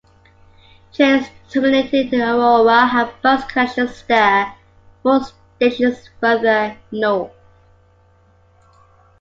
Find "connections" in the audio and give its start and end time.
3.45-4.03